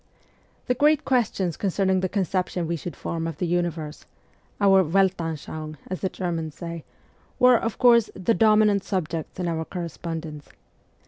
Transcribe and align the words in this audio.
The 0.65 0.73
great 0.73 1.05
questions 1.05 1.57
concerning 1.57 1.99
the 1.99 2.09
conception 2.09 2.65
we 2.65 2.75
should 2.75 2.95
form 2.95 3.27
of 3.27 3.37
the 3.37 3.45
universe 3.45 4.07
our 4.59 4.83
Weltanschauung, 4.83 5.77
as 5.91 6.01
the 6.01 6.09
Germans 6.09 6.55
say 6.55 6.83
were, 7.37 7.59
of 7.59 7.77
course, 7.77 8.09
the 8.15 8.33
dominant 8.33 8.83
subjects 8.83 9.39
in 9.39 9.47
our 9.47 9.63
correspondence. 9.63 10.49